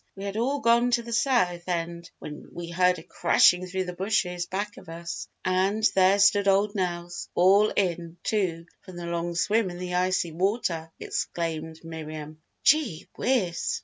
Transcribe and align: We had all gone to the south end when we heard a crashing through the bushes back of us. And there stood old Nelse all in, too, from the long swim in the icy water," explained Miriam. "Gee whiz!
We 0.15 0.23
had 0.23 0.35
all 0.35 0.61
gone 0.61 0.89
to 0.89 1.03
the 1.03 1.13
south 1.13 1.67
end 1.69 2.09
when 2.17 2.49
we 2.53 2.71
heard 2.71 2.97
a 2.97 3.03
crashing 3.03 3.67
through 3.67 3.83
the 3.83 3.93
bushes 3.93 4.47
back 4.47 4.77
of 4.77 4.89
us. 4.89 5.27
And 5.45 5.83
there 5.93 6.17
stood 6.17 6.47
old 6.47 6.73
Nelse 6.73 7.29
all 7.35 7.69
in, 7.69 8.17
too, 8.23 8.65
from 8.81 8.95
the 8.95 9.05
long 9.05 9.35
swim 9.35 9.69
in 9.69 9.77
the 9.77 9.93
icy 9.93 10.31
water," 10.31 10.91
explained 10.99 11.81
Miriam. 11.83 12.41
"Gee 12.63 13.09
whiz! 13.15 13.79